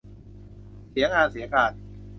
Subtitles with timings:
[0.91, 1.71] เสียงานเสียการ